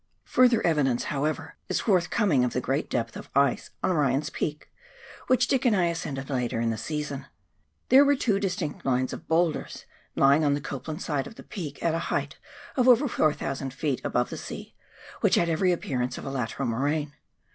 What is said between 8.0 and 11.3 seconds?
were two distinct lines of boulders lying on the Copland side